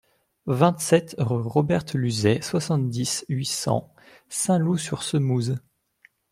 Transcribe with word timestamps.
vingt-sept 0.47 1.13
rue 1.19 1.43
Roberte 1.43 1.93
Luzet, 1.93 2.41
soixante-dix, 2.41 3.23
huit 3.29 3.45
cents, 3.45 3.93
Saint-Loup-sur-Semouse 4.29 5.57